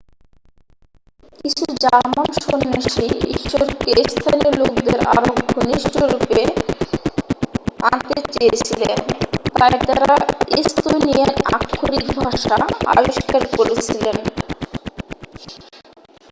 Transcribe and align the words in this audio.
কিছু 1.39 1.65
জার্মান 1.83 2.29
সন্ন্যাসী 2.41 3.05
ঈশ্বরকে 3.35 3.91
স্থানীয় 4.13 4.51
লোকদের 4.59 4.99
আরও 5.11 5.31
ঘনিষ্ঠরূপে 5.51 6.41
আনতে 7.85 8.17
চেয়েছিলেন 8.33 8.97
তাই 9.55 9.75
তারা 9.87 10.13
এস্তোনিয়ান 10.59 11.31
আক্ষরিক 11.51 12.05
ভাষা 12.19 12.57
আবিষ্কার 12.93 13.41
করেছিলেন 13.55 14.17